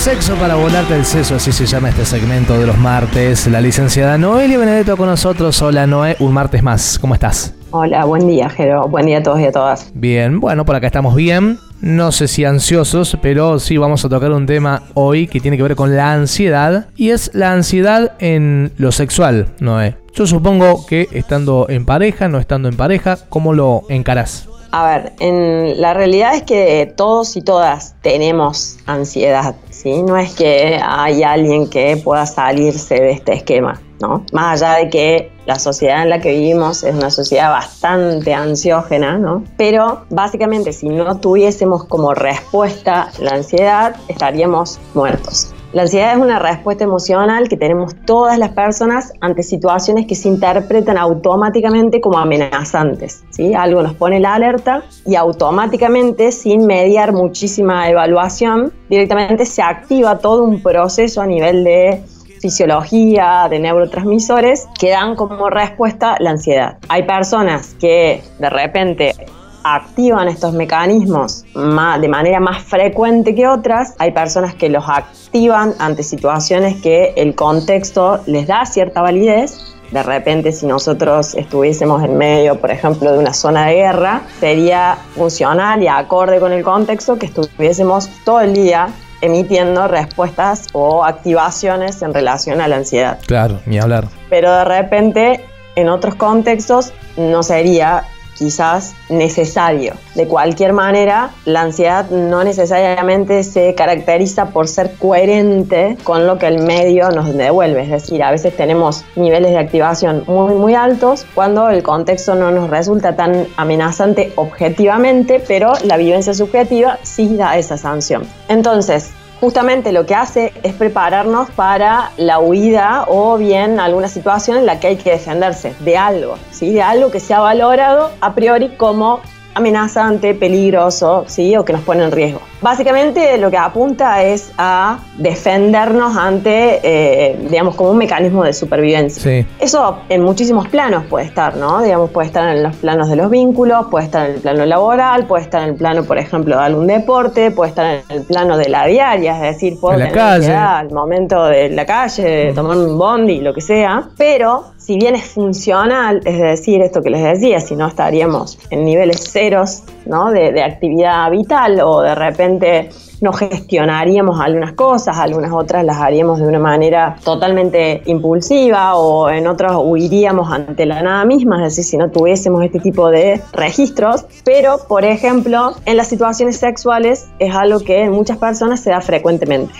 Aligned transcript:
Sexo 0.00 0.34
para 0.36 0.54
volarte 0.54 0.94
el 0.94 1.04
seso, 1.04 1.34
así 1.34 1.52
se 1.52 1.66
llama 1.66 1.90
este 1.90 2.06
segmento 2.06 2.58
de 2.58 2.66
los 2.66 2.78
martes. 2.78 3.46
La 3.48 3.60
licenciada 3.60 4.16
Noelia 4.16 4.56
Benedetto 4.56 4.96
con 4.96 5.08
nosotros. 5.08 5.60
Hola 5.60 5.86
Noé, 5.86 6.16
un 6.20 6.32
martes 6.32 6.62
más. 6.62 6.98
¿Cómo 6.98 7.12
estás? 7.12 7.54
Hola, 7.70 8.06
buen 8.06 8.26
día, 8.26 8.48
Jero. 8.48 8.88
Buen 8.88 9.04
día 9.04 9.18
a 9.18 9.22
todos 9.22 9.40
y 9.40 9.44
a 9.44 9.52
todas. 9.52 9.92
Bien, 9.92 10.40
bueno, 10.40 10.64
por 10.64 10.74
acá 10.74 10.86
estamos 10.86 11.14
bien. 11.14 11.58
No 11.82 12.12
sé 12.12 12.28
si 12.28 12.46
ansiosos, 12.46 13.18
pero 13.20 13.58
sí 13.58 13.76
vamos 13.76 14.02
a 14.02 14.08
tocar 14.08 14.32
un 14.32 14.46
tema 14.46 14.84
hoy 14.94 15.26
que 15.26 15.38
tiene 15.38 15.58
que 15.58 15.64
ver 15.64 15.76
con 15.76 15.94
la 15.94 16.14
ansiedad. 16.14 16.86
Y 16.96 17.10
es 17.10 17.30
la 17.34 17.52
ansiedad 17.52 18.12
en 18.20 18.72
lo 18.78 18.92
sexual, 18.92 19.48
Noé. 19.60 19.98
Yo 20.14 20.26
supongo 20.26 20.86
que 20.86 21.08
estando 21.12 21.66
en 21.68 21.84
pareja, 21.84 22.26
no 22.26 22.38
estando 22.38 22.70
en 22.70 22.76
pareja, 22.76 23.18
¿cómo 23.28 23.52
lo 23.52 23.82
encarás? 23.90 24.48
A 24.72 24.86
ver, 24.86 25.12
en 25.18 25.80
la 25.80 25.94
realidad 25.94 26.34
es 26.34 26.42
que 26.42 26.92
todos 26.96 27.36
y 27.36 27.42
todas 27.42 27.96
tenemos 28.02 28.78
ansiedad, 28.86 29.56
¿sí? 29.70 30.02
No 30.02 30.16
es 30.16 30.32
que 30.34 30.80
hay 30.80 31.24
alguien 31.24 31.68
que 31.68 31.96
pueda 31.96 32.24
salirse 32.24 32.94
de 32.94 33.10
este 33.10 33.32
esquema, 33.32 33.80
¿no? 34.00 34.24
Más 34.32 34.62
allá 34.62 34.78
de 34.78 34.88
que 34.88 35.32
la 35.46 35.58
sociedad 35.58 36.02
en 36.02 36.10
la 36.10 36.20
que 36.20 36.30
vivimos 36.30 36.84
es 36.84 36.94
una 36.94 37.10
sociedad 37.10 37.50
bastante 37.50 38.32
ansiógena, 38.32 39.18
¿no? 39.18 39.42
Pero 39.56 40.04
básicamente 40.10 40.72
si 40.72 40.88
no 40.88 41.18
tuviésemos 41.18 41.84
como 41.84 42.14
respuesta 42.14 43.10
la 43.18 43.32
ansiedad, 43.32 43.96
estaríamos 44.06 44.78
muertos. 44.94 45.52
La 45.72 45.82
ansiedad 45.82 46.16
es 46.16 46.18
una 46.18 46.40
respuesta 46.40 46.82
emocional 46.82 47.48
que 47.48 47.56
tenemos 47.56 47.94
todas 48.04 48.36
las 48.38 48.50
personas 48.50 49.12
ante 49.20 49.44
situaciones 49.44 50.06
que 50.06 50.16
se 50.16 50.26
interpretan 50.26 50.98
automáticamente 50.98 52.00
como 52.00 52.18
amenazantes. 52.18 53.22
Algo 53.56 53.80
nos 53.80 53.94
pone 53.94 54.18
la 54.18 54.34
alerta 54.34 54.82
y 55.06 55.14
automáticamente, 55.14 56.32
sin 56.32 56.66
mediar 56.66 57.12
muchísima 57.12 57.88
evaluación, 57.88 58.72
directamente 58.88 59.46
se 59.46 59.62
activa 59.62 60.18
todo 60.18 60.42
un 60.42 60.60
proceso 60.60 61.22
a 61.22 61.26
nivel 61.26 61.62
de 61.62 62.02
fisiología, 62.40 63.46
de 63.48 63.60
neurotransmisores, 63.60 64.66
que 64.76 64.90
dan 64.90 65.14
como 65.14 65.50
respuesta 65.50 66.16
la 66.18 66.30
ansiedad. 66.30 66.78
Hay 66.88 67.04
personas 67.04 67.76
que 67.78 68.22
de 68.40 68.50
repente 68.50 69.14
activan 69.64 70.28
estos 70.28 70.52
mecanismos 70.52 71.44
de 71.54 72.08
manera 72.08 72.40
más 72.40 72.62
frecuente 72.62 73.34
que 73.34 73.46
otras. 73.46 73.94
Hay 73.98 74.12
personas 74.12 74.54
que 74.54 74.68
los 74.68 74.88
activan 74.88 75.74
ante 75.78 76.02
situaciones 76.02 76.80
que 76.80 77.12
el 77.16 77.34
contexto 77.34 78.20
les 78.26 78.46
da 78.46 78.64
cierta 78.66 79.02
validez. 79.02 79.74
De 79.90 80.02
repente, 80.02 80.52
si 80.52 80.66
nosotros 80.66 81.34
estuviésemos 81.34 82.04
en 82.04 82.16
medio, 82.16 82.60
por 82.60 82.70
ejemplo, 82.70 83.12
de 83.12 83.18
una 83.18 83.34
zona 83.34 83.66
de 83.66 83.74
guerra, 83.74 84.22
sería 84.38 84.96
funcional 85.16 85.82
y 85.82 85.88
acorde 85.88 86.38
con 86.38 86.52
el 86.52 86.62
contexto 86.62 87.18
que 87.18 87.26
estuviésemos 87.26 88.08
todo 88.24 88.40
el 88.40 88.52
día 88.52 88.88
emitiendo 89.20 89.88
respuestas 89.88 90.68
o 90.72 91.04
activaciones 91.04 92.02
en 92.02 92.14
relación 92.14 92.60
a 92.60 92.68
la 92.68 92.76
ansiedad. 92.76 93.18
Claro, 93.26 93.60
ni 93.66 93.78
hablar. 93.78 94.06
Pero 94.30 94.50
de 94.50 94.64
repente, 94.64 95.44
en 95.74 95.88
otros 95.88 96.14
contextos, 96.14 96.92
no 97.16 97.42
sería 97.42 98.04
quizás 98.40 98.94
necesario. 99.10 99.92
De 100.14 100.26
cualquier 100.26 100.72
manera, 100.72 101.30
la 101.44 101.60
ansiedad 101.60 102.08
no 102.08 102.42
necesariamente 102.42 103.44
se 103.44 103.74
caracteriza 103.74 104.46
por 104.46 104.66
ser 104.66 104.94
coherente 104.96 105.98
con 106.04 106.26
lo 106.26 106.38
que 106.38 106.46
el 106.46 106.62
medio 106.62 107.10
nos 107.10 107.34
devuelve. 107.34 107.82
Es 107.82 107.90
decir, 107.90 108.22
a 108.22 108.30
veces 108.30 108.56
tenemos 108.56 109.04
niveles 109.14 109.50
de 109.50 109.58
activación 109.58 110.24
muy, 110.26 110.54
muy 110.54 110.74
altos 110.74 111.26
cuando 111.34 111.68
el 111.68 111.82
contexto 111.82 112.34
no 112.34 112.50
nos 112.50 112.70
resulta 112.70 113.14
tan 113.14 113.46
amenazante 113.58 114.32
objetivamente, 114.36 115.44
pero 115.46 115.74
la 115.84 115.98
vivencia 115.98 116.32
subjetiva 116.32 116.98
sí 117.02 117.36
da 117.36 117.58
esa 117.58 117.76
sanción. 117.76 118.26
Entonces, 118.48 119.10
justamente 119.40 119.92
lo 119.92 120.06
que 120.06 120.14
hace 120.14 120.52
es 120.62 120.74
prepararnos 120.74 121.50
para 121.50 122.12
la 122.16 122.38
huida 122.38 123.04
o 123.08 123.38
bien 123.38 123.80
alguna 123.80 124.08
situación 124.08 124.58
en 124.58 124.66
la 124.66 124.78
que 124.78 124.88
hay 124.88 124.96
que 124.96 125.10
defenderse 125.10 125.74
de 125.80 125.96
algo, 125.96 126.36
¿sí? 126.50 126.72
de 126.72 126.82
algo 126.82 127.10
que 127.10 127.20
se 127.20 127.34
ha 127.34 127.40
valorado 127.40 128.10
a 128.20 128.34
priori 128.34 128.76
como 128.76 129.20
amenazante, 129.60 130.34
peligroso, 130.34 131.24
¿sí? 131.26 131.56
o 131.56 131.64
que 131.64 131.72
nos 131.72 131.82
pone 131.82 132.04
en 132.04 132.12
riesgo. 132.12 132.40
Básicamente 132.60 133.38
lo 133.38 133.50
que 133.50 133.56
apunta 133.56 134.22
es 134.22 134.52
a 134.58 134.98
defendernos 135.16 136.14
ante, 136.16 136.80
eh, 136.82 137.38
digamos, 137.48 137.74
como 137.74 137.90
un 137.90 137.98
mecanismo 137.98 138.44
de 138.44 138.52
supervivencia. 138.52 139.46
Eso 139.58 139.98
en 140.08 140.22
muchísimos 140.22 140.68
planos 140.68 141.04
puede 141.06 141.24
estar, 141.24 141.56
¿no? 141.56 141.80
Digamos, 141.80 142.10
puede 142.10 142.26
estar 142.26 142.54
en 142.54 142.62
los 142.62 142.76
planos 142.76 143.08
de 143.08 143.16
los 143.16 143.30
vínculos, 143.30 143.86
puede 143.90 144.04
estar 144.04 144.28
en 144.28 144.34
el 144.36 144.40
plano 144.42 144.66
laboral, 144.66 145.26
puede 145.26 145.44
estar 145.44 145.62
en 145.62 145.70
el 145.70 145.74
plano, 145.76 146.04
por 146.04 146.18
ejemplo, 146.18 146.56
de 146.58 146.62
algún 146.62 146.86
deporte, 146.86 147.50
puede 147.50 147.70
estar 147.70 147.86
en 147.86 148.02
el 148.10 148.24
plano 148.24 148.58
de 148.58 148.68
la 148.68 148.86
diaria, 148.86 149.36
es 149.36 149.54
decir, 149.54 149.78
puedo 149.80 149.96
la 149.96 150.10
calle. 150.10 150.54
al 150.54 150.90
momento 150.90 151.46
de 151.46 151.70
la 151.70 151.86
calle, 151.86 152.22
de 152.22 152.52
tomar 152.52 152.76
un 152.76 152.98
bondi, 152.98 153.40
lo 153.40 153.54
que 153.54 153.60
sea, 153.62 154.08
pero 154.18 154.66
si 154.90 154.96
bien 154.96 155.14
es 155.14 155.26
funcional, 155.26 156.20
es 156.24 156.36
decir, 156.36 156.82
esto 156.82 157.00
que 157.00 157.10
les 157.10 157.22
decía, 157.22 157.60
si 157.60 157.76
no 157.76 157.86
estaríamos 157.86 158.58
en 158.70 158.84
niveles 158.84 159.30
ceros 159.30 159.84
¿no? 160.04 160.32
de, 160.32 160.50
de 160.50 160.64
actividad 160.64 161.30
vital 161.30 161.80
o 161.80 162.00
de 162.00 162.16
repente 162.16 162.88
no 163.20 163.32
gestionaríamos 163.32 164.40
algunas 164.40 164.72
cosas, 164.72 165.18
algunas 165.18 165.52
otras 165.52 165.84
las 165.84 165.98
haríamos 165.98 166.38
de 166.38 166.46
una 166.46 166.58
manera 166.58 167.16
totalmente 167.24 168.02
impulsiva 168.06 168.96
o 168.96 169.30
en 169.30 169.46
otras 169.46 169.72
huiríamos 169.76 170.50
ante 170.50 170.86
la 170.86 171.02
nada 171.02 171.24
misma, 171.24 171.56
es 171.56 171.76
decir, 171.76 171.84
si 171.84 171.96
no 171.96 172.10
tuviésemos 172.10 172.64
este 172.64 172.80
tipo 172.80 173.10
de 173.10 173.40
registros. 173.52 174.24
Pero, 174.44 174.78
por 174.88 175.04
ejemplo, 175.04 175.74
en 175.86 175.96
las 175.96 176.08
situaciones 176.08 176.56
sexuales 176.56 177.28
es 177.38 177.54
algo 177.54 177.80
que 177.80 178.04
en 178.04 178.12
muchas 178.12 178.38
personas 178.38 178.80
se 178.80 178.90
da 178.90 179.00
frecuentemente. 179.00 179.72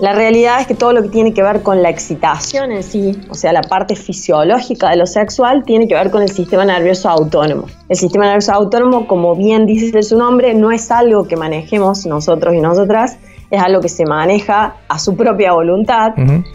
La 0.00 0.12
realidad 0.12 0.60
es 0.60 0.66
que 0.66 0.74
todo 0.74 0.92
lo 0.92 1.02
que 1.02 1.08
tiene 1.08 1.32
que 1.32 1.42
ver 1.42 1.62
con 1.62 1.82
la 1.82 1.90
excitación 1.90 2.72
en 2.72 2.82
sí, 2.82 3.18
o 3.30 3.34
sea, 3.34 3.52
la 3.52 3.62
parte 3.62 3.96
fisiológica 3.96 4.90
de 4.90 4.96
lo 4.96 5.06
sexual, 5.06 5.64
tiene 5.64 5.88
que 5.88 5.94
ver 5.94 6.10
con 6.10 6.22
el 6.22 6.30
sistema 6.30 6.64
nervioso 6.64 7.08
autónomo. 7.08 7.66
El 7.88 7.96
sistema 7.96 8.26
nervioso 8.26 8.52
autónomo, 8.52 9.06
como 9.06 9.34
bien 9.34 9.66
dice 9.66 10.02
su 10.02 10.16
nombre, 10.16 10.54
no 10.54 10.72
es 10.72 10.90
algo 10.90 11.26
que 11.26 11.36
manejemos 11.36 12.06
nosotros 12.06 12.54
y 12.54 12.60
nosotras, 12.74 13.18
es 13.50 13.62
algo 13.62 13.80
que 13.80 13.88
se 13.88 14.04
maneja 14.04 14.74
a 14.88 14.98
su 14.98 15.16
propia 15.16 15.52
voluntad. 15.52 16.12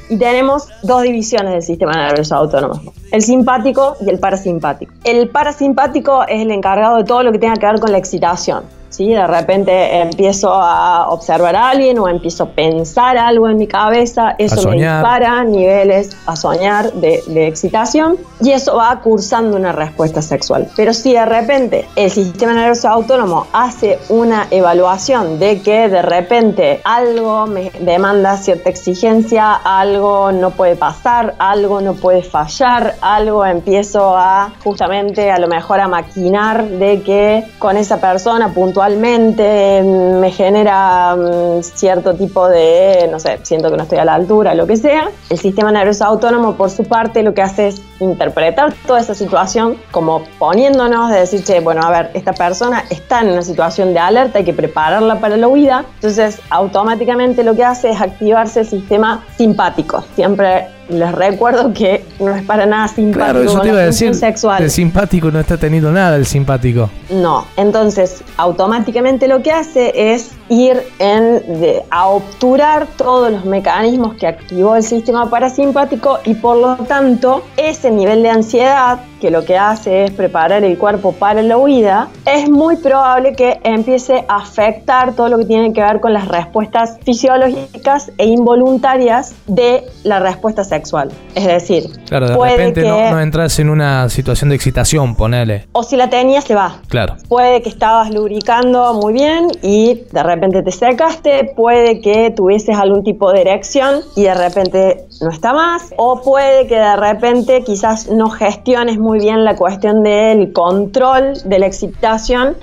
Y 0.10 0.18
tenemos 0.18 0.68
dos 0.84 1.04
divisiones 1.04 1.54
del 1.54 1.64
sistema 1.64 1.94
nervioso 1.94 2.36
autónomo, 2.36 2.94
el 3.12 3.22
simpático 3.22 3.96
y 4.02 4.10
el 4.10 4.20
parasimpático. 4.20 4.94
El 5.04 5.30
parasimpático 5.30 6.24
es 6.24 6.42
el 6.42 6.52
encargado 6.52 6.98
de 6.98 7.04
todo 7.04 7.24
lo 7.24 7.32
que 7.32 7.40
tenga 7.40 7.56
que 7.56 7.66
ver 7.66 7.80
con 7.80 7.92
la 7.92 7.98
excitación. 7.98 8.64
¿Sí? 8.90 9.10
De 9.10 9.26
repente 9.28 10.02
empiezo 10.02 10.54
a 10.54 11.10
observar 11.10 11.56
a 11.56 11.70
alguien 11.70 12.00
o 12.00 12.08
empiezo 12.08 12.44
a 12.44 12.50
pensar 12.50 13.18
algo 13.18 13.48
en 13.50 13.58
mi 13.58 13.68
cabeza, 13.68 14.36
eso 14.38 14.70
me 14.70 14.78
dispara 14.78 15.44
niveles 15.44 16.16
a 16.26 16.36
soñar 16.36 16.92
de, 16.94 17.24
de, 17.28 17.48
excitación 17.48 18.18
y 18.42 18.52
eso 18.52 18.76
va 18.76 19.00
cursando 19.02 19.58
una 19.58 19.72
respuesta 19.72 20.22
sexual. 20.22 20.70
Pero 20.76 20.94
si 20.94 21.14
de 21.14 21.26
repente 21.26 21.88
el 21.96 22.12
sistema 22.12 22.54
nervioso 22.54 22.90
autónomo 22.90 23.48
hace 23.54 24.00
una 24.10 24.48
evaluación 24.52 25.40
de 25.40 25.62
que 25.62 25.90
de 25.90 26.02
repente 26.02 26.82
algo 26.84 27.48
me 27.48 27.72
demanda 27.82 28.38
cierta 28.38 28.70
exigencia, 28.70 29.54
algo 29.54 30.32
no 30.32 30.52
puede 30.52 30.76
pasar, 30.76 31.36
algo 31.40 31.82
no 31.82 31.94
puede 31.94 32.24
fallar, 32.24 32.96
algo 33.02 33.46
empiezo 33.46 34.16
a 34.18 34.54
justamente 34.64 35.32
a 35.32 35.40
lo 35.40 35.48
mejor 35.48 35.80
a 35.80 35.88
maquinar 35.88 36.68
de 36.68 37.02
que 37.02 37.46
con 37.60 37.78
esa 37.78 38.00
persona 38.00 38.54
puntual 38.80 38.98
me 38.98 40.32
genera 40.32 41.16
mm, 41.16 41.64
cierto 41.64 42.14
tipo 42.14 42.48
de, 42.48 43.10
no 43.12 43.20
sé, 43.20 43.40
siento 43.44 43.70
que 43.70 43.76
no 43.76 43.84
estoy 43.84 43.98
a 43.98 44.06
la 44.06 44.14
altura, 44.14 44.54
lo 44.54 44.68
que 44.68 44.78
sea. 44.78 45.10
El 45.30 45.38
sistema 45.38 45.72
nervioso 45.72 46.06
autónomo, 46.06 46.56
por 46.56 46.70
su 46.70 46.84
parte, 46.86 47.22
lo 47.22 47.34
que 47.34 47.42
hace 47.42 47.68
es 47.68 47.82
interpretar 48.00 48.74
toda 48.88 49.02
esa 49.02 49.14
situación 49.14 49.76
como 49.92 50.24
poniéndonos 50.38 51.12
de 51.12 51.20
decir, 51.20 51.44
che, 51.44 51.60
bueno, 51.60 51.82
a 51.84 51.90
ver, 51.90 52.12
esta 52.14 52.32
persona 52.32 52.86
está 52.90 53.22
en 53.22 53.32
una 53.32 53.42
situación 53.42 53.94
de 53.94 54.00
alerta, 54.00 54.40
hay 54.40 54.46
que 54.46 54.54
prepararla 54.54 55.20
para 55.20 55.36
la 55.36 55.50
huida. 55.50 55.84
Entonces, 55.96 56.40
automáticamente 56.50 57.44
lo 57.44 57.56
que 57.56 57.66
hace 57.66 57.90
es 57.90 58.00
activarse 58.00 58.62
el 58.62 58.68
sistema 58.68 59.26
simpático. 59.36 60.06
Siempre 60.16 60.79
les 60.90 61.12
recuerdo 61.12 61.72
que 61.74 62.04
no 62.20 62.36
es 62.36 62.44
para 62.44 62.66
nada 62.66 62.88
simpático. 62.88 63.20
Claro, 63.26 63.42
eso 63.42 63.60
te 63.62 63.68
iba 63.70 63.78
a 63.80 63.84
decir. 63.84 64.14
Sexual. 64.16 64.64
El 64.64 64.72
simpático 64.72 65.32
no 65.32 65.40
está 65.40 65.58
teniendo 65.58 65.92
nada, 65.92 66.16
el 66.16 66.26
simpático. 66.26 66.90
No, 67.10 67.46
entonces 67.58 68.24
automáticamente 68.38 69.28
lo 69.28 69.42
que 69.42 69.52
hace 69.52 69.92
es 70.14 70.32
ir 70.50 70.82
en 71.00 71.60
de- 71.62 71.84
a 71.92 72.08
obturar 72.08 72.88
todos 72.98 73.32
los 73.32 73.46
mecanismos 73.46 74.16
que 74.16 74.28
activó 74.28 74.76
el 74.76 74.84
sistema 74.84 75.30
parasimpático 75.30 76.20
y 76.26 76.34
por 76.34 76.58
lo 76.58 76.76
tanto 76.86 77.44
ese 77.56 77.92
nivel 77.92 78.24
de 78.24 78.30
ansiedad 78.32 79.00
que 79.20 79.32
lo 79.32 79.46
que 79.46 79.58
hace 79.58 80.06
es 80.06 80.12
preparar 80.12 80.64
el 80.64 80.78
cuerpo 80.78 81.12
para 81.14 81.42
la 81.42 81.58
huida, 81.58 82.08
es 82.26 82.50
muy 82.50 82.78
probable 82.78 83.34
que 83.34 83.60
empiece 83.64 84.26
a 84.28 84.38
afectar 84.38 85.14
todo 85.14 85.30
lo 85.30 85.38
que 85.40 85.46
tiene 85.46 85.74
que 85.74 85.82
ver 85.82 86.00
con 86.00 86.14
las 86.14 86.28
respuestas 86.28 86.98
fisiológicas 87.04 88.12
e 88.18 88.26
involuntarias 88.26 89.34
de 89.48 89.84
la 90.04 90.20
respuesta 90.20 90.64
sexual. 90.64 91.10
Es 91.36 91.46
decir, 91.46 91.84
Claro, 92.08 92.28
de 92.30 92.36
puede 92.36 92.52
repente 92.58 92.82
que, 92.82 92.88
no, 92.88 93.12
no 93.12 93.22
entras 93.22 93.60
en 93.60 93.70
una 93.70 94.10
situación 94.10 94.50
de 94.50 94.56
excitación, 94.56 95.16
ponele. 95.16 95.68
o 95.74 95.84
si 95.84 95.96
la 95.96 96.10
tenías, 96.10 96.44
se 96.44 96.56
va. 96.56 96.78
Claro. 96.88 97.16
Puede 97.28 97.62
que 97.62 97.70
estabas 97.70 98.10
lubricando 98.12 98.94
muy 98.94 99.14
bien 99.14 99.48
y 99.62 100.02
de 100.12 100.24
repente 100.24 100.64
te 100.64 100.72
secaste, 100.72 101.52
puede 101.56 102.02
que 102.02 102.32
tuvieses 102.32 102.76
algún 102.78 103.04
tipo 103.04 103.32
de 103.32 103.42
erección 103.42 104.02
y 104.16 104.24
de 104.24 104.34
repente 104.34 105.06
no 105.22 105.30
está 105.30 105.54
más, 105.54 105.94
o 105.98 106.22
puede 106.22 106.68
que 106.68 106.76
de 106.76 106.96
repente 106.96 107.64
quizás 107.64 108.10
no 108.10 108.30
gestiones 108.30 108.98
muy 108.98 109.20
bien 109.20 109.44
la 109.44 109.56
cuestión 109.56 110.04
del 110.04 110.54
control 110.54 111.34
de 111.44 111.60
la 111.60 111.66
excitación 111.66 112.56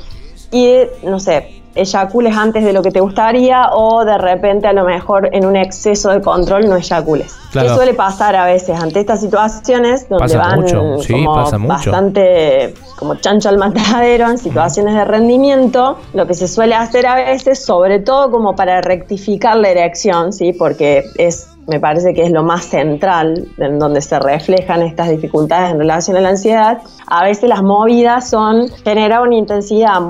y 0.50 0.78
no 1.02 1.20
sé, 1.20 1.56
eyacules 1.76 2.34
antes 2.34 2.64
de 2.64 2.72
lo 2.72 2.82
que 2.82 2.90
te 2.90 3.00
gustaría 3.00 3.70
o 3.72 4.04
de 4.04 4.18
repente 4.18 4.66
a 4.66 4.72
lo 4.72 4.84
mejor 4.84 5.28
en 5.32 5.44
un 5.44 5.56
exceso 5.56 6.10
de 6.10 6.20
control 6.20 6.68
no 6.68 6.76
eyacules. 6.76 7.36
Claro. 7.52 7.68
¿Qué 7.68 7.74
suele 7.74 7.94
pasar 7.94 8.34
a 8.34 8.46
veces 8.46 8.80
ante 8.80 9.00
estas 9.00 9.20
situaciones 9.20 10.08
donde 10.08 10.24
Pasa 10.24 10.38
van 10.38 10.60
mucho, 10.60 11.02
sí, 11.02 11.12
como 11.12 11.34
pasa 11.34 11.58
mucho. 11.58 11.74
bastante 11.74 12.74
como 12.96 13.16
chancho 13.16 13.50
al 13.50 13.58
matadero 13.58 14.30
en 14.30 14.38
situaciones 14.38 14.94
de 14.94 15.04
rendimiento, 15.04 15.98
lo 16.14 16.26
que 16.26 16.34
se 16.34 16.48
suele 16.48 16.74
hacer 16.74 17.06
a 17.06 17.14
veces, 17.14 17.62
sobre 17.62 18.00
todo 18.00 18.30
como 18.30 18.56
para 18.56 18.80
rectificar 18.80 19.56
la 19.56 19.68
erección, 19.68 20.32
¿sí? 20.32 20.52
porque 20.54 21.04
es 21.18 21.55
me 21.66 21.80
parece 21.80 22.14
que 22.14 22.22
es 22.22 22.30
lo 22.30 22.42
más 22.42 22.64
central 22.64 23.48
en 23.58 23.78
donde 23.78 24.00
se 24.00 24.18
reflejan 24.18 24.82
estas 24.82 25.08
dificultades 25.08 25.72
en 25.72 25.78
relación 25.78 26.16
a 26.16 26.20
la 26.20 26.30
ansiedad. 26.30 26.78
A 27.06 27.24
veces 27.24 27.48
las 27.48 27.62
movidas 27.62 28.30
son 28.30 28.68
generar 28.84 29.22
una 29.22 29.36
intensidad 29.36 30.00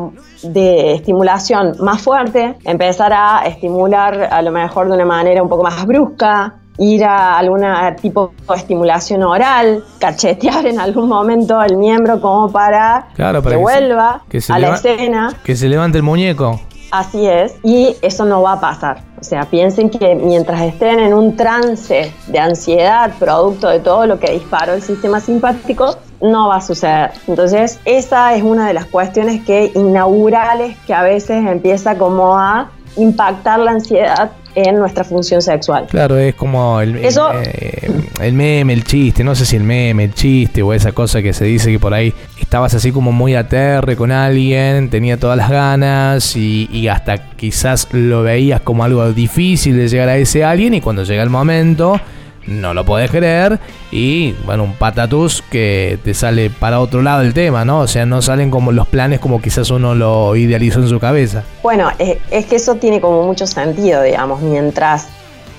de 0.42 0.94
estimulación 0.94 1.76
más 1.80 2.02
fuerte, 2.02 2.56
empezar 2.64 3.12
a 3.12 3.46
estimular 3.46 4.28
a 4.30 4.42
lo 4.42 4.50
mejor 4.52 4.88
de 4.88 4.94
una 4.94 5.06
manera 5.06 5.42
un 5.42 5.48
poco 5.48 5.62
más 5.62 5.86
brusca, 5.86 6.54
ir 6.78 7.04
a 7.04 7.38
alguna 7.38 7.96
tipo 7.96 8.32
de 8.48 8.54
estimulación 8.54 9.22
oral, 9.22 9.82
cachetear 9.98 10.66
en 10.66 10.78
algún 10.78 11.08
momento 11.08 11.62
el 11.62 11.76
miembro 11.76 12.20
como 12.20 12.50
para, 12.50 13.08
Claro, 13.14 13.42
para 13.42 13.56
que, 13.56 13.62
vuelva 13.62 14.22
que 14.28 14.40
se 14.40 14.52
a 14.52 14.58
la 14.58 14.74
escena. 14.74 15.34
Que 15.42 15.56
se 15.56 15.68
levante 15.68 15.98
el 15.98 16.04
muñeco. 16.04 16.60
Así 16.90 17.26
es, 17.26 17.54
y 17.64 17.96
eso 18.02 18.24
no 18.24 18.42
va 18.42 18.52
a 18.54 18.60
pasar. 18.60 19.02
O 19.20 19.24
sea, 19.24 19.44
piensen 19.46 19.90
que 19.90 20.14
mientras 20.14 20.60
estén 20.62 21.00
en 21.00 21.14
un 21.14 21.36
trance 21.36 22.12
de 22.28 22.38
ansiedad 22.38 23.12
producto 23.18 23.68
de 23.68 23.80
todo 23.80 24.06
lo 24.06 24.18
que 24.20 24.30
disparó 24.32 24.74
el 24.74 24.82
sistema 24.82 25.18
simpático, 25.20 25.96
no 26.20 26.48
va 26.48 26.56
a 26.56 26.60
suceder. 26.60 27.10
Entonces, 27.26 27.80
esa 27.84 28.34
es 28.34 28.42
una 28.42 28.66
de 28.68 28.74
las 28.74 28.86
cuestiones 28.86 29.44
que 29.44 29.72
inaugurales 29.74 30.76
que 30.86 30.94
a 30.94 31.02
veces 31.02 31.44
empieza 31.46 31.96
como 31.98 32.38
a 32.38 32.70
impactar 32.96 33.58
la 33.58 33.72
ansiedad 33.72 34.30
en 34.54 34.78
nuestra 34.78 35.04
función 35.04 35.42
sexual. 35.42 35.86
Claro, 35.90 36.16
es 36.16 36.34
como 36.34 36.80
el, 36.80 36.96
el- 36.96 37.04
Eso- 37.04 37.30
eh, 37.42 37.90
el 38.22 38.32
meme, 38.32 38.72
el 38.72 38.84
chiste, 38.84 39.22
no 39.22 39.34
sé 39.34 39.44
si 39.44 39.56
el 39.56 39.64
meme, 39.64 40.04
el 40.04 40.14
chiste 40.14 40.62
o 40.62 40.72
esa 40.72 40.92
cosa 40.92 41.20
que 41.20 41.34
se 41.34 41.44
dice 41.44 41.70
que 41.70 41.78
por 41.78 41.92
ahí 41.92 42.14
estabas 42.46 42.74
así 42.74 42.92
como 42.92 43.10
muy 43.10 43.34
aterre 43.34 43.96
con 43.96 44.12
alguien, 44.12 44.88
tenía 44.88 45.18
todas 45.18 45.36
las 45.36 45.50
ganas 45.50 46.36
y, 46.36 46.86
hasta 46.86 47.18
quizás 47.32 47.88
lo 47.92 48.22
veías 48.22 48.60
como 48.60 48.84
algo 48.84 49.12
difícil 49.12 49.76
de 49.76 49.88
llegar 49.88 50.08
a 50.08 50.16
ese 50.16 50.44
alguien 50.44 50.72
y 50.72 50.80
cuando 50.80 51.02
llega 51.02 51.24
el 51.24 51.28
momento 51.28 52.00
no 52.46 52.72
lo 52.72 52.84
podés 52.84 53.10
creer 53.10 53.58
y 53.90 54.30
bueno, 54.44 54.62
un 54.62 54.74
patatús 54.74 55.42
que 55.50 55.98
te 56.04 56.14
sale 56.14 56.48
para 56.48 56.78
otro 56.78 57.02
lado 57.02 57.22
el 57.22 57.34
tema, 57.34 57.64
¿no? 57.64 57.80
O 57.80 57.88
sea, 57.88 58.06
no 58.06 58.22
salen 58.22 58.52
como 58.52 58.70
los 58.70 58.86
planes 58.86 59.18
como 59.18 59.42
quizás 59.42 59.68
uno 59.70 59.96
lo 59.96 60.36
idealizó 60.36 60.78
en 60.78 60.88
su 60.88 61.00
cabeza. 61.00 61.42
Bueno, 61.64 61.90
es, 61.98 62.18
es 62.30 62.46
que 62.46 62.54
eso 62.56 62.76
tiene 62.76 63.00
como 63.00 63.24
mucho 63.24 63.48
sentido, 63.48 64.02
digamos, 64.02 64.40
mientras 64.40 65.08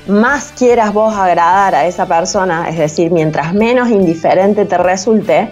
más 0.08 0.54
quieras 0.58 0.94
vos 0.94 1.14
agradar 1.14 1.76
a 1.76 1.86
esa 1.86 2.06
persona, 2.06 2.70
es 2.70 2.78
decir, 2.78 3.12
mientras 3.12 3.54
menos 3.54 3.90
indiferente 3.90 4.64
te 4.64 4.78
resulte, 4.78 5.50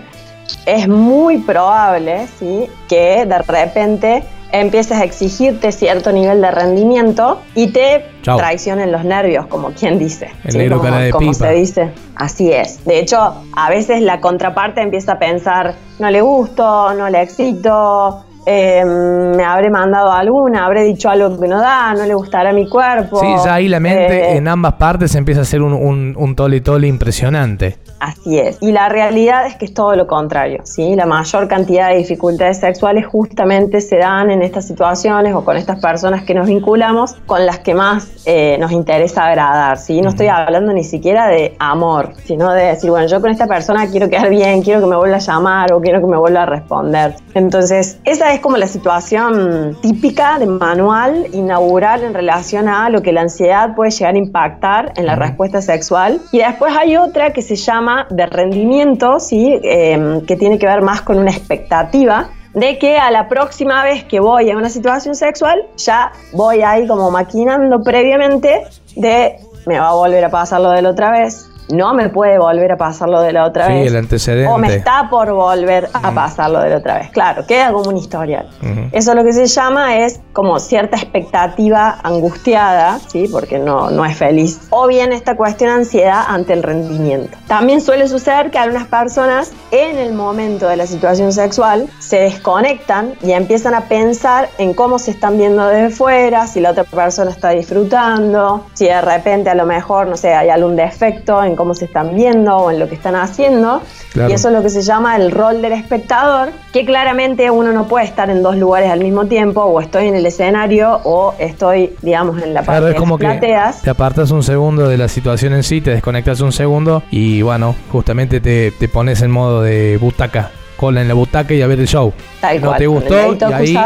es 0.65 0.88
muy 0.88 1.39
probable, 1.39 2.27
¿sí? 2.39 2.68
Que 2.88 3.25
de 3.25 3.38
repente 3.39 4.24
empieces 4.51 4.97
a 4.97 5.03
exigirte 5.03 5.71
cierto 5.71 6.12
nivel 6.12 6.42
de 6.42 6.50
rendimiento 6.51 7.42
y 7.56 7.68
te 7.68 8.06
Chau. 8.21 8.38
traicionen 8.38 8.92
los 8.92 9.03
nervios, 9.03 9.47
como 9.47 9.71
quien 9.71 10.00
dice. 10.00 10.30
El 10.45 10.51
¿sí? 10.53 10.57
negro 10.57 10.77
como, 10.77 10.89
cara 10.89 11.01
de 11.03 11.12
como 11.12 11.31
pipa. 11.31 11.47
se 11.47 11.53
dice. 11.53 11.92
Así 12.15 12.51
es. 12.51 12.86
De 12.86 13.00
hecho, 13.00 13.36
a 13.56 13.69
veces 13.69 14.01
la 14.01 14.21
contraparte 14.21 14.81
empieza 14.81 15.13
a 15.13 15.19
pensar, 15.19 15.75
no 16.00 16.09
le 16.09 16.21
gusto, 16.21 16.94
no 16.94 17.09
le 17.09 17.21
excito, 17.21 18.24
eh, 18.45 18.83
me 18.86 19.44
habré 19.44 19.69
mandado 19.69 20.12
alguna, 20.12 20.65
habré 20.65 20.83
dicho 20.83 21.09
algo 21.09 21.39
que 21.39 21.47
no 21.47 21.59
da, 21.59 21.94
no 21.94 22.06
le 22.06 22.13
gustará 22.13 22.53
mi 22.53 22.68
cuerpo. 22.68 23.19
Sí, 23.19 23.27
ya 23.44 23.56
ahí 23.56 23.68
la 23.68 23.80
mente 23.80 24.31
Eh, 24.31 24.38
en 24.38 24.47
ambas 24.47 24.74
partes 24.74 25.15
empieza 25.15 25.42
a 25.42 25.44
hacer 25.44 25.62
un, 25.62 25.74
un, 25.74 26.15
un 26.18 26.36
tole 26.36 26.62
tole 26.62 26.88
impresionante. 26.88 27.77
Así 28.00 28.38
es. 28.38 28.57
Y 28.62 28.71
la 28.71 28.89
realidad 28.89 29.47
es 29.47 29.56
que 29.56 29.65
es 29.65 29.74
todo 29.74 29.95
lo 29.95 30.06
contrario, 30.06 30.62
¿sí? 30.63 30.95
La 30.95 31.06
mayor 31.06 31.47
cantidad 31.47 31.89
de 31.89 31.95
dificultades 31.97 32.59
sexuales 32.59 33.06
justamente 33.07 33.81
se 33.81 33.97
dan 33.97 34.30
en 34.30 34.42
estas 34.42 34.68
situaciones 34.68 35.33
o 35.33 35.44
con 35.44 35.57
estas 35.57 35.80
personas 35.80 36.24
que 36.24 36.33
nos 36.33 36.45
vinculamos 36.45 37.15
con 37.25 37.45
las 37.45 37.59
que 37.59 37.74
más 37.74 38.07
eh, 38.25 38.57
nos 38.59 38.71
interesa 38.71 39.25
agradar, 39.25 39.77
¿sí? 39.77 40.01
No 40.01 40.09
estoy 40.09 40.27
hablando 40.27 40.74
ni 40.74 40.83
siquiera 40.83 41.27
de 41.27 41.56
amor, 41.57 42.12
sino 42.25 42.51
de 42.51 42.65
decir, 42.65 42.89
bueno, 42.91 43.07
yo 43.07 43.21
con 43.21 43.31
esta 43.31 43.48
persona 43.48 43.89
quiero 43.89 44.09
quedar 44.09 44.30
bien, 44.30 44.62
quiero 44.62 44.81
que 44.81 44.88
me 44.88 44.98
vuelva 44.98 45.15
a 45.15 45.19
llamar 45.19 45.74
o 45.74 45.81
quiero 45.81 46.01
que 46.01 46.07
me 46.07 46.18
vuelva 46.18 46.44
a 46.44 46.45
responder. 46.45 47.15
Entonces, 47.33 47.98
esa 48.03 48.33
es 48.33 48.35
como 48.40 48.58
la 48.58 48.68
situación 48.68 49.78
típica 49.82 50.40
de 50.40 50.46
manual 50.46 51.28
inaugural 51.34 52.04
en 52.04 52.14
relación 52.14 52.68
a 52.68 52.90
lo 52.90 53.02
que 53.02 53.12
la 53.12 53.22
ansiedad 53.22 53.76
puede 53.76 53.92
llegar 53.92 54.16
a 54.16 54.18
impactar 54.18 54.94
en 54.96 55.06
la 55.06 55.16
respuesta 55.16 55.62
sexual. 55.62 56.22
Y 56.32 56.40
después 56.40 56.76
hay 56.76 56.98
otra 56.98 57.34
que 57.34 57.42
se 57.42 57.56
llama 57.56 58.08
de 58.10 58.26
rendimiento, 58.26 59.20
¿sí? 59.20 59.60
Eh, 59.64 60.22
que 60.28 60.36
tiene 60.36 60.60
que 60.60 60.66
ver 60.66 60.82
más 60.82 61.02
con 61.02 61.20
una 61.20 61.32
expectativa 61.32 62.30
de 62.54 62.78
que 62.80 62.98
a 62.98 63.12
la 63.12 63.28
próxima 63.28 63.84
vez 63.84 64.06
que 64.06 64.20
voy 64.20 64.50
a 64.50 64.58
una 64.58 64.70
situación 64.70 65.14
sexual, 65.14 65.62
ya 65.76 66.14
voy 66.32 66.62
ahí 66.62 66.88
como 66.88 67.12
maquinando 67.12 67.84
previamente 67.84 68.64
de 68.96 69.36
me 69.66 69.80
va 69.80 69.90
a 69.90 69.94
volver 69.94 70.24
a 70.24 70.30
pasar 70.30 70.62
lo 70.62 70.72
de 70.72 70.82
la 70.82 70.92
otra 70.92 71.12
vez, 71.12 71.50
no 71.69 71.94
me 71.94 72.09
puede 72.09 72.38
volver 72.38 72.71
a 72.71 72.77
pasar 72.77 73.10
lo 73.10 73.22
de 73.22 73.34
la 73.34 73.45
otra 73.45 73.67
Sí, 73.67 73.74
vez. 73.74 73.88
el 73.88 73.95
antecedente. 73.98 74.51
O 74.51 74.57
me 74.57 74.75
está 74.75 75.07
por 75.10 75.31
volver 75.31 75.89
a 75.93 76.12
pasar 76.12 76.50
lo 76.51 76.60
de 76.60 76.69
la 76.69 76.77
otra 76.77 77.00
vez. 77.00 77.10
Claro, 77.12 77.45
queda 77.48 77.72
como 77.72 77.89
un 77.89 77.98
historial. 77.98 78.48
Ujú. 78.62 78.89
Eso 78.91 79.13
lo 79.15 79.24
que 79.24 79.34
se 79.34 79.45
llama 79.48 79.98
es 79.98 80.19
como 80.34 80.60
cierta 80.60 80.98
expectativa 80.98 81.98
angustiada, 82.03 83.00
¿sí? 83.07 83.27
Porque 83.31 83.60
no, 83.60 83.89
no 83.89 84.05
es 84.05 84.17
feliz. 84.17 84.60
O 84.69 84.88
bien 84.88 85.12
esta 85.13 85.36
cuestión 85.36 85.69
de 85.72 85.75
ansiedad 85.77 86.24
ante 86.27 86.53
el 86.53 86.63
rendimiento. 86.63 87.38
También 87.48 87.81
suele 87.81 88.07
suceder 88.07 88.51
que 88.51 88.57
algunas 88.60 88.88
personas 88.88 89.51
en 89.72 89.98
el 89.98 90.13
momento 90.13 90.67
de 90.67 90.77
la 90.77 90.86
situación 90.88 91.31
sexual 91.31 91.88
se 92.00 92.17
desconectan 92.19 93.13
y 93.22 93.31
empiezan 93.31 93.74
a 93.74 93.81
pensar 93.81 94.50
en 94.57 94.74
cómo 94.74 95.00
se 95.00 95.12
están 95.12 95.38
viendo 95.38 95.65
desde 95.67 95.89
fuera, 95.95 96.48
si 96.48 96.60
la 96.60 96.72
otra 96.72 96.84
persona 96.84 97.31
está 97.31 97.50
disfrutando, 97.50 98.65
si 98.74 98.86
de 98.86 99.01
repente 99.01 99.50
a 99.50 99.55
lo 99.55 99.65
mejor, 99.65 100.07
no 100.07 100.17
sé, 100.17 100.34
hay 100.34 100.50
algún 100.50 100.75
defecto 100.75 101.43
en 101.43 101.54
cómo 101.55 101.74
se 101.74 101.85
están 101.85 102.15
viendo 102.15 102.55
o 102.57 102.71
en 102.71 102.79
lo 102.79 102.88
que 102.88 102.95
están 102.95 103.15
haciendo. 103.15 103.81
Claro. 104.13 104.29
Y 104.29 104.33
eso 104.33 104.47
es 104.50 104.53
lo 104.53 104.62
que 104.62 104.69
se 104.69 104.81
llama 104.81 105.15
el 105.15 105.31
rol 105.31 105.62
del 105.62 105.74
espectador, 105.74 106.50
que 106.71 106.85
claramente 106.85 107.50
uno 107.51 107.71
no 107.71 107.88
puede 107.88 108.05
estar 108.05 108.29
en 108.29 108.41
dos 108.43 108.55
lugares 108.57 108.89
al 108.89 109.00
mismo 109.00 109.25
tiempo, 109.25 109.62
o 109.62 109.81
estoy 109.81 110.07
en 110.07 110.15
el 110.15 110.25
escenario 110.25 111.00
o 111.03 111.33
estoy, 111.39 111.95
digamos, 112.01 112.41
en 112.41 112.53
la 112.53 112.62
parte 112.62 112.71
Claro, 112.71 112.88
es 112.88 112.93
de 112.93 113.00
como 113.00 113.17
que 113.17 113.25
plateas. 113.25 113.81
te 113.81 113.89
apartas 113.89 114.31
un 114.31 114.43
segundo 114.43 114.88
de 114.88 114.97
la 114.97 115.07
situación 115.07 115.53
en 115.53 115.63
sí, 115.63 115.81
te 115.81 115.91
desconectas 115.91 116.41
un 116.41 116.51
segundo 116.51 117.03
y 117.12 117.41
bueno, 117.41 117.75
justamente 117.91 118.39
te, 118.39 118.71
te 118.71 118.88
pones 118.88 119.21
en 119.21 119.31
modo 119.31 119.62
de 119.62 119.97
butaca, 119.97 120.51
cola 120.77 121.01
en 121.01 121.07
la 121.07 121.13
butaca 121.13 121.53
y 121.53 121.62
a 121.62 121.67
ver 121.67 121.79
el 121.79 121.88
show. 121.88 122.13
Tal 122.41 122.62
no 122.62 122.67
cual, 122.67 122.79
te 122.79 122.88
gustó 122.88 123.35
y 123.50 123.53
ahí. 123.53 123.77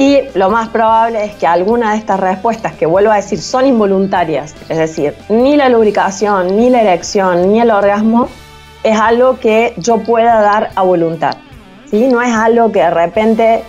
Y 0.00 0.22
lo 0.34 0.48
más 0.48 0.70
probable 0.70 1.22
es 1.22 1.34
que 1.34 1.46
alguna 1.46 1.92
de 1.92 1.98
estas 1.98 2.18
respuestas, 2.18 2.72
que 2.72 2.86
vuelvo 2.86 3.12
a 3.12 3.16
decir, 3.16 3.38
son 3.38 3.66
involuntarias, 3.66 4.54
es 4.70 4.78
decir, 4.78 5.14
ni 5.28 5.58
la 5.58 5.68
lubricación, 5.68 6.56
ni 6.56 6.70
la 6.70 6.80
erección, 6.80 7.52
ni 7.52 7.60
el 7.60 7.70
orgasmo, 7.70 8.30
es 8.82 8.98
algo 8.98 9.38
que 9.38 9.74
yo 9.76 9.98
pueda 9.98 10.40
dar 10.40 10.70
a 10.74 10.80
voluntad. 10.80 11.36
¿sí? 11.90 12.08
No 12.08 12.22
es 12.22 12.32
algo 12.32 12.72
que 12.72 12.78
de 12.78 12.88
repente 12.88 13.62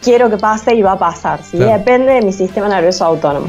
quiero 0.00 0.30
que 0.30 0.36
pase 0.36 0.72
y 0.76 0.82
va 0.82 0.92
a 0.92 0.98
pasar. 1.00 1.42
¿sí? 1.42 1.56
Claro. 1.56 1.72
Depende 1.78 2.12
de 2.12 2.22
mi 2.22 2.32
sistema 2.32 2.68
nervioso 2.68 3.04
autónomo. 3.04 3.48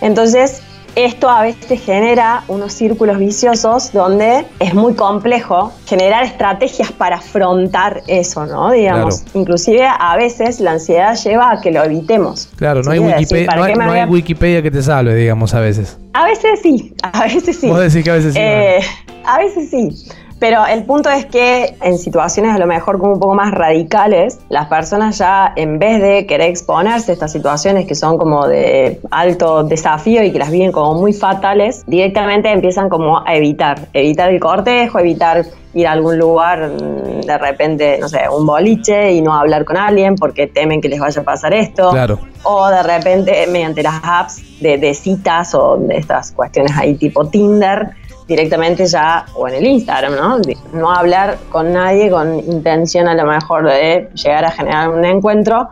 Entonces, 0.00 0.64
esto 0.94 1.28
a 1.28 1.42
veces 1.42 1.80
genera 1.80 2.44
unos 2.48 2.72
círculos 2.72 3.18
viciosos 3.18 3.92
donde 3.92 4.44
es 4.58 4.74
muy 4.74 4.94
complejo 4.94 5.72
generar 5.86 6.24
estrategias 6.24 6.92
para 6.92 7.16
afrontar 7.16 8.02
eso, 8.06 8.46
¿no? 8.46 8.70
Digamos, 8.70 9.24
inclusive 9.34 9.86
a 9.86 10.16
veces 10.16 10.60
la 10.60 10.72
ansiedad 10.72 11.16
lleva 11.16 11.52
a 11.52 11.60
que 11.60 11.70
lo 11.70 11.82
evitemos. 11.82 12.48
Claro, 12.56 12.82
no, 12.82 12.90
hay, 12.90 12.98
Wikipedia, 14.08 14.62
que 14.62 14.70
te 14.70 14.82
salve, 14.82 15.14
digamos, 15.14 15.54
a 15.54 15.60
veces. 15.60 15.98
A 16.12 16.24
veces 16.24 16.60
sí, 16.62 16.94
a 17.02 17.24
veces 17.24 17.58
sí. 17.58 17.68
Vos 17.68 17.80
decís 17.80 18.04
que 18.04 18.10
a 18.10 18.14
veces 18.14 18.34
sí. 18.34 18.40
Eh, 18.40 18.80
a 19.24 19.38
veces 19.38 19.70
sí. 19.70 20.08
Pero 20.42 20.66
el 20.66 20.82
punto 20.82 21.08
es 21.08 21.24
que 21.24 21.76
en 21.82 21.98
situaciones 21.98 22.52
a 22.52 22.58
lo 22.58 22.66
mejor 22.66 22.98
como 22.98 23.12
un 23.12 23.20
poco 23.20 23.36
más 23.36 23.52
radicales, 23.52 24.40
las 24.48 24.66
personas 24.66 25.16
ya 25.18 25.52
en 25.54 25.78
vez 25.78 26.02
de 26.02 26.26
querer 26.26 26.50
exponerse 26.50 27.12
a 27.12 27.14
estas 27.14 27.30
situaciones 27.30 27.86
que 27.86 27.94
son 27.94 28.18
como 28.18 28.48
de 28.48 29.00
alto 29.12 29.62
desafío 29.62 30.20
y 30.24 30.32
que 30.32 30.40
las 30.40 30.50
viven 30.50 30.72
como 30.72 30.94
muy 30.94 31.12
fatales, 31.12 31.84
directamente 31.86 32.50
empiezan 32.50 32.88
como 32.88 33.24
a 33.24 33.36
evitar, 33.36 33.86
evitar 33.92 34.30
el 34.30 34.40
cortejo, 34.40 34.98
evitar 34.98 35.44
ir 35.74 35.86
a 35.86 35.92
algún 35.92 36.18
lugar, 36.18 36.70
mm, 36.70 37.20
de 37.20 37.38
repente, 37.38 37.98
no 38.00 38.08
sé, 38.08 38.22
un 38.28 38.44
boliche 38.44 39.12
y 39.12 39.22
no 39.22 39.34
hablar 39.34 39.64
con 39.64 39.76
alguien 39.76 40.16
porque 40.16 40.48
temen 40.48 40.80
que 40.80 40.88
les 40.88 40.98
vaya 40.98 41.20
a 41.20 41.24
pasar 41.24 41.54
esto. 41.54 41.90
Claro. 41.90 42.18
O 42.42 42.68
de 42.68 42.82
repente 42.82 43.46
mediante 43.46 43.84
las 43.84 44.00
apps 44.02 44.42
de, 44.60 44.76
de 44.76 44.92
citas 44.92 45.54
o 45.54 45.76
de 45.76 45.98
estas 45.98 46.32
cuestiones 46.32 46.76
ahí 46.76 46.94
tipo 46.94 47.28
Tinder, 47.28 47.90
directamente 48.32 48.86
ya, 48.86 49.24
o 49.34 49.48
en 49.48 49.54
el 49.54 49.66
Instagram, 49.66 50.16
¿no? 50.16 50.38
No 50.72 50.90
hablar 50.90 51.38
con 51.50 51.72
nadie 51.72 52.10
con 52.10 52.38
intención 52.38 53.08
a 53.08 53.14
lo 53.14 53.24
mejor 53.24 53.64
de 53.64 54.08
llegar 54.14 54.44
a 54.44 54.50
generar 54.50 54.88
un 54.90 55.04
encuentro 55.04 55.68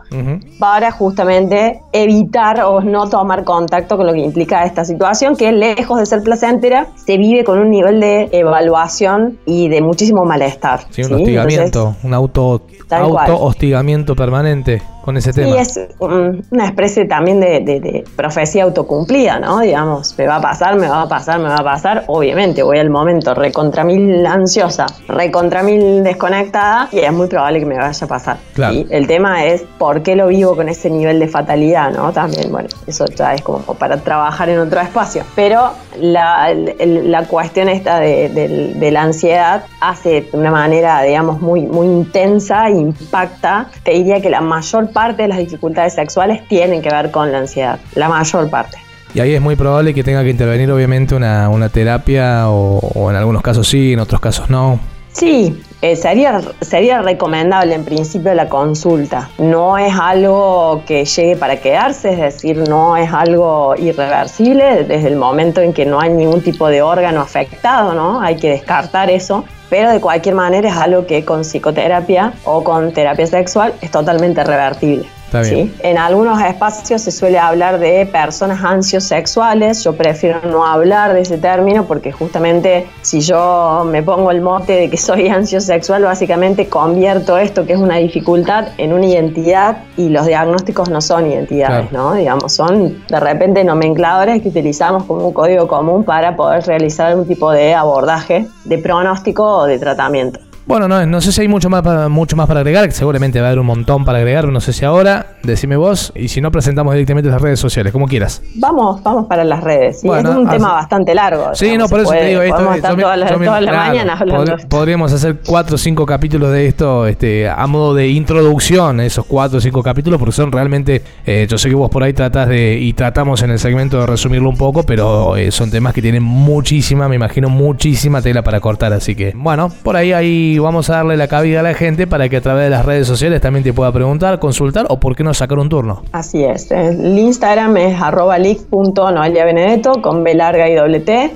para 0.59 0.91
justamente 0.91 1.81
evitar 1.91 2.61
o 2.61 2.81
no 2.81 3.09
tomar 3.09 3.43
contacto 3.43 3.97
con 3.97 4.07
lo 4.07 4.13
que 4.13 4.19
implica 4.19 4.63
esta 4.65 4.85
situación, 4.85 5.35
que 5.35 5.51
lejos 5.51 5.99
de 5.99 6.05
ser 6.05 6.21
placentera, 6.23 6.87
se 6.95 7.17
vive 7.17 7.43
con 7.43 7.59
un 7.59 7.69
nivel 7.69 7.99
de 7.99 8.29
evaluación 8.31 9.39
y 9.45 9.69
de 9.69 9.81
muchísimo 9.81 10.25
malestar. 10.25 10.81
Sí, 10.89 11.03
un 11.03 11.13
hostigamiento, 11.13 11.95
un 12.03 12.13
auto, 12.13 12.61
auto 12.89 13.41
hostigamiento 13.41 14.15
permanente 14.15 14.81
con 15.01 15.17
ese 15.17 15.33
tema. 15.33 15.55
Y 15.55 15.57
es 15.57 15.79
una 15.99 16.65
especie 16.65 17.05
también 17.05 17.39
de, 17.39 18.03
profecía 18.15 18.63
autocumplida, 18.63 19.39
¿no? 19.39 19.59
Digamos, 19.59 20.15
me 20.17 20.27
va 20.27 20.37
a 20.37 20.41
pasar, 20.41 20.75
me 20.77 20.87
va 20.87 21.03
a 21.03 21.09
pasar, 21.09 21.39
me 21.39 21.49
va 21.49 21.57
a 21.57 21.63
pasar. 21.63 22.03
Obviamente 22.07 22.63
voy 22.63 22.79
al 22.79 22.89
momento 22.89 23.33
recontra 23.33 23.83
mil 23.83 24.25
ansiosa, 24.25 24.85
recontra 25.07 25.63
mil 25.63 26.03
desconectada 26.03 26.89
y 26.91 26.99
es 26.99 27.13
muy 27.13 27.27
probable 27.27 27.59
que 27.59 27.65
me 27.65 27.77
vaya 27.77 28.05
a 28.05 28.07
pasar. 28.07 28.37
Claro. 28.53 28.73
Y 28.73 28.87
el 28.89 29.07
tema 29.07 29.45
es 29.45 29.63
por 29.77 30.03
qué 30.03 30.15
lo 30.15 30.27
vivo 30.27 30.55
con 30.55 30.69
ese 30.69 30.89
nivel 30.89 31.19
de 31.19 31.27
fatalidad, 31.27 31.91
¿no? 31.91 32.11
También, 32.11 32.51
bueno, 32.51 32.69
eso 32.87 33.05
ya 33.05 33.33
es 33.33 33.41
como 33.41 33.59
para 33.59 33.97
trabajar 33.97 34.49
en 34.49 34.59
otro 34.59 34.79
espacio. 34.81 35.23
Pero 35.35 35.71
la, 35.99 36.53
la 36.53 37.25
cuestión 37.25 37.69
esta 37.69 37.99
de, 37.99 38.89
la 38.91 39.03
ansiedad 39.03 39.63
hace 39.79 40.21
de 40.21 40.29
una 40.33 40.51
manera, 40.51 41.01
digamos, 41.01 41.41
muy, 41.41 41.61
muy 41.61 41.87
intensa, 41.87 42.69
impacta. 42.69 43.67
Te 43.83 43.91
diría 43.91 44.21
que 44.21 44.29
la 44.29 44.41
mayor 44.41 44.90
parte 44.91 45.23
de 45.23 45.27
las 45.27 45.37
dificultades 45.37 45.93
sexuales 45.93 46.47
tienen 46.47 46.81
que 46.81 46.89
ver 46.89 47.11
con 47.11 47.31
la 47.31 47.39
ansiedad, 47.39 47.79
la 47.95 48.09
mayor 48.09 48.49
parte. 48.49 48.77
Y 49.13 49.19
ahí 49.19 49.33
es 49.33 49.41
muy 49.41 49.55
probable 49.55 49.93
que 49.93 50.03
tenga 50.03 50.23
que 50.23 50.29
intervenir 50.29 50.71
obviamente 50.71 51.15
una, 51.15 51.69
terapia 51.69 52.49
o, 52.49 53.09
en 53.09 53.15
algunos 53.15 53.41
casos 53.41 53.67
sí, 53.67 53.93
en 53.93 53.99
otros 53.99 54.21
casos 54.21 54.49
no. 54.49 54.79
Sí, 55.11 55.61
eh, 55.81 55.97
sería, 55.97 56.39
sería 56.61 57.01
recomendable 57.01 57.75
en 57.75 57.83
principio 57.83 58.33
la 58.33 58.47
consulta. 58.47 59.29
No 59.37 59.77
es 59.77 59.93
algo 59.99 60.83
que 60.87 61.03
llegue 61.03 61.35
para 61.35 61.57
quedarse, 61.57 62.13
es 62.13 62.19
decir, 62.19 62.57
no 62.69 62.95
es 62.95 63.11
algo 63.11 63.75
irreversible 63.77 64.85
desde 64.85 65.09
el 65.09 65.17
momento 65.17 65.59
en 65.59 65.73
que 65.73 65.85
no 65.85 65.99
hay 65.99 66.11
ningún 66.11 66.41
tipo 66.41 66.69
de 66.69 66.81
órgano 66.81 67.19
afectado, 67.19 67.93
¿no? 67.93 68.21
Hay 68.21 68.37
que 68.37 68.49
descartar 68.49 69.09
eso 69.09 69.43
pero 69.71 69.89
de 69.89 70.01
cualquier 70.01 70.35
manera 70.35 70.67
es 70.67 70.75
algo 70.75 71.07
que 71.07 71.23
con 71.23 71.43
psicoterapia 71.43 72.33
o 72.43 72.61
con 72.61 72.91
terapia 72.91 73.25
sexual 73.25 73.73
es 73.79 73.89
totalmente 73.89 74.43
revertible. 74.43 75.05
¿Sí? 75.43 75.73
En 75.79 75.97
algunos 75.97 76.41
espacios 76.41 77.01
se 77.01 77.11
suele 77.11 77.39
hablar 77.39 77.79
de 77.79 78.05
personas 78.05 78.63
ansiosexuales, 78.63 79.83
yo 79.83 79.95
prefiero 79.95 80.41
no 80.43 80.65
hablar 80.65 81.13
de 81.13 81.21
ese 81.21 81.37
término 81.37 81.85
porque 81.85 82.11
justamente 82.11 82.87
si 83.01 83.21
yo 83.21 83.85
me 83.89 84.03
pongo 84.03 84.31
el 84.31 84.41
mote 84.41 84.73
de 84.73 84.89
que 84.89 84.97
soy 84.97 85.29
ansiosexual, 85.29 86.03
básicamente 86.03 86.67
convierto 86.67 87.37
esto 87.37 87.65
que 87.65 87.73
es 87.73 87.79
una 87.79 87.97
dificultad 87.97 88.69
en 88.77 88.93
una 88.93 89.05
identidad 89.05 89.83
y 89.97 90.09
los 90.09 90.25
diagnósticos 90.25 90.89
no 90.89 91.01
son 91.01 91.27
identidades, 91.27 91.91
¿no? 91.91 92.13
Digamos, 92.13 92.53
son 92.53 93.03
de 93.07 93.19
repente 93.19 93.63
nomencladores 93.63 94.41
que 94.41 94.49
utilizamos 94.49 95.03
como 95.03 95.27
un 95.27 95.33
código 95.33 95.67
común 95.67 96.03
para 96.03 96.35
poder 96.35 96.65
realizar 96.65 97.07
algún 97.07 97.27
tipo 97.27 97.51
de 97.51 97.73
abordaje 97.73 98.47
de 98.65 98.77
pronóstico 98.77 99.43
o 99.43 99.65
de 99.65 99.79
tratamiento. 99.79 100.39
Bueno, 100.71 100.87
no, 100.87 101.05
no 101.05 101.19
sé 101.19 101.33
si 101.33 101.41
hay 101.41 101.49
mucho 101.49 101.69
más, 101.69 101.81
para, 101.81 102.07
mucho 102.07 102.37
más 102.37 102.47
para 102.47 102.61
agregar, 102.61 102.85
que 102.85 102.93
seguramente 102.93 103.41
va 103.41 103.47
a 103.47 103.49
haber 103.49 103.59
un 103.59 103.65
montón 103.65 104.05
para 104.05 104.19
agregar, 104.19 104.47
no 104.47 104.61
sé 104.61 104.71
si 104.71 104.85
ahora, 104.85 105.35
decime 105.43 105.75
vos, 105.75 106.13
y 106.15 106.29
si 106.29 106.39
no 106.39 106.49
presentamos 106.49 106.93
directamente 106.93 107.29
las 107.29 107.41
redes 107.41 107.59
sociales, 107.59 107.91
como 107.91 108.07
quieras. 108.07 108.41
Vamos, 108.55 109.03
vamos 109.03 109.25
para 109.27 109.43
las 109.43 109.61
redes. 109.61 109.97
es 110.01 110.05
un 110.05 110.47
tema 110.47 110.71
bastante 110.71 111.13
largo. 111.13 111.53
Sí, 111.55 111.75
no, 111.75 111.89
por 111.89 111.99
eso 111.99 112.11
te 112.11 112.25
digo, 112.25 112.41
esto, 112.41 112.73
estar 112.73 112.95
toda 112.95 113.17
la, 113.17 113.73
mañana 113.73 114.15
hablando. 114.17 114.55
podríamos 114.69 115.11
hacer 115.11 115.41
cuatro 115.45 115.75
o 115.75 115.77
cinco 115.77 116.05
capítulos 116.05 116.53
de 116.53 116.67
esto, 116.67 117.05
este, 117.05 117.49
a 117.49 117.67
modo 117.67 117.93
de 117.93 118.07
introducción, 118.07 119.01
esos 119.01 119.25
cuatro 119.25 119.57
o 119.57 119.61
cinco 119.61 119.83
capítulos, 119.83 120.19
porque 120.19 120.31
son 120.31 120.53
realmente, 120.53 121.01
eh, 121.25 121.47
yo 121.49 121.57
sé 121.57 121.67
que 121.67 121.75
vos 121.75 121.89
por 121.89 122.01
ahí 122.01 122.13
tratás 122.13 122.47
de, 122.47 122.77
y 122.79 122.93
tratamos 122.93 123.43
en 123.43 123.51
el 123.51 123.59
segmento 123.59 123.99
de 123.99 124.05
resumirlo 124.05 124.47
un 124.47 124.55
poco, 124.55 124.83
pero 124.83 125.35
eh, 125.35 125.51
son 125.51 125.69
temas 125.69 125.93
que 125.93 126.01
tienen 126.01 126.23
muchísima, 126.23 127.09
me 127.09 127.17
imagino, 127.17 127.49
muchísima 127.49 128.21
tela 128.21 128.41
para 128.41 128.61
cortar, 128.61 128.93
así 128.93 129.15
que, 129.15 129.33
bueno, 129.35 129.67
por 129.83 129.97
ahí 129.97 130.13
hay 130.13 130.60
vamos 130.61 130.89
a 130.89 130.97
darle 130.97 131.17
la 131.17 131.27
cabida 131.27 131.59
a 131.59 131.63
la 131.63 131.73
gente 131.73 132.07
para 132.07 132.29
que 132.29 132.37
a 132.37 132.41
través 132.41 132.65
de 132.65 132.69
las 132.69 132.85
redes 132.85 133.07
sociales 133.07 133.41
también 133.41 133.63
te 133.63 133.73
pueda 133.73 133.91
preguntar, 133.91 134.39
consultar 134.39 134.85
o 134.89 134.99
por 134.99 135.15
qué 135.15 135.23
no 135.23 135.33
sacar 135.33 135.59
un 135.59 135.69
turno. 135.69 136.03
Así 136.11 136.43
es. 136.43 136.71
El 136.71 137.17
Instagram 137.17 137.77
es 137.77 138.01
arroba 138.01 138.37
benedetto 138.37 140.01
con 140.01 140.23
B 140.23 140.33
larga 140.33 140.69
y 140.69 140.75
doble 140.75 140.99
T. 140.99 141.31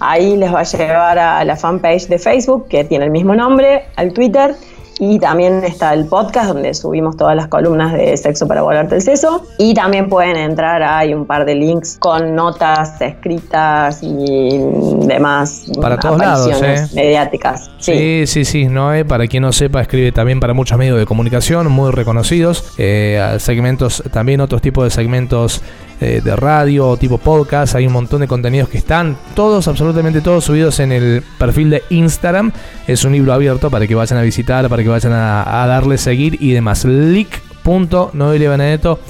Ahí 0.00 0.36
les 0.36 0.52
va 0.52 0.60
a 0.60 0.64
llevar 0.64 1.18
a 1.18 1.44
la 1.44 1.56
fanpage 1.56 2.08
de 2.08 2.18
Facebook 2.18 2.68
que 2.68 2.84
tiene 2.84 3.06
el 3.06 3.10
mismo 3.10 3.34
nombre, 3.34 3.84
al 3.96 4.12
Twitter 4.12 4.54
y 4.98 5.18
también 5.18 5.62
está 5.64 5.92
el 5.92 6.06
podcast 6.06 6.48
donde 6.48 6.72
subimos 6.72 7.16
todas 7.16 7.36
las 7.36 7.48
columnas 7.48 7.92
de 7.92 8.16
Sexo 8.16 8.48
para 8.48 8.62
volarte 8.62 8.94
el 8.94 9.02
seso. 9.02 9.46
Y 9.58 9.74
también 9.74 10.08
pueden 10.08 10.36
entrar, 10.36 10.82
hay 10.82 11.12
un 11.12 11.26
par 11.26 11.44
de 11.44 11.54
links 11.54 11.96
con 11.98 12.34
notas 12.34 13.00
escritas 13.00 14.02
y 14.02 14.58
demás 15.06 15.66
para 15.80 15.98
todos 15.98 16.18
lados, 16.18 16.62
¿eh? 16.62 16.86
mediáticas. 16.94 17.70
Sí, 17.78 18.24
sí, 18.26 18.44
sí. 18.44 18.66
Noé, 18.66 19.04
para 19.04 19.26
quien 19.26 19.42
no 19.42 19.52
sepa, 19.52 19.82
escribe 19.82 20.12
también 20.12 20.40
para 20.40 20.54
muchos 20.54 20.78
medios 20.78 20.98
de 20.98 21.04
comunicación 21.04 21.70
muy 21.70 21.90
reconocidos. 21.90 22.72
Eh, 22.78 23.36
segmentos, 23.38 24.02
también 24.12 24.40
otros 24.40 24.62
tipos 24.62 24.84
de 24.84 24.90
segmentos 24.90 25.62
eh, 26.00 26.20
de 26.22 26.36
radio, 26.36 26.96
tipo 26.96 27.18
podcast. 27.18 27.74
Hay 27.74 27.86
un 27.86 27.92
montón 27.92 28.20
de 28.20 28.28
contenidos 28.28 28.68
que 28.68 28.78
están 28.78 29.16
todos, 29.34 29.66
absolutamente 29.68 30.20
todos 30.20 30.44
subidos 30.44 30.78
en 30.80 30.92
el 30.92 31.22
perfil 31.38 31.70
de 31.70 31.82
Instagram. 31.90 32.52
Es 32.86 33.04
un 33.04 33.12
libro 33.12 33.32
abierto 33.32 33.70
para 33.70 33.86
que 33.86 33.94
vayan 33.94 34.18
a 34.18 34.22
visitar, 34.22 34.68
para 34.68 34.82
que 34.82 34.88
vayan 34.88 35.12
a, 35.12 35.66
darle 35.66 35.98
seguir 35.98 36.36
y 36.40 36.52
demás. 36.52 36.84
Leak.noelia 36.84 38.50
Benedetto. 38.50 39.00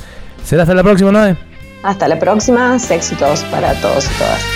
¿Será 0.45 0.63
hasta 0.63 0.75
la 0.75 0.83
próxima, 0.83 1.11
Noe? 1.11 1.37
Hasta 1.83 2.09
la 2.09 2.19
próxima. 2.19 2.77
Éxitos 2.77 3.43
para 3.51 3.75
todos 3.81 4.07
y 4.07 4.19
todas. 4.19 4.56